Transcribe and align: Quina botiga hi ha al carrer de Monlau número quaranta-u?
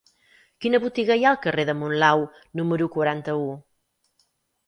Quina 0.63 0.79
botiga 0.83 1.17
hi 1.19 1.25
ha 1.25 1.33
al 1.33 1.37
carrer 1.43 1.65
de 1.69 1.75
Monlau 1.81 2.25
número 2.61 2.87
quaranta-u? 2.95 3.45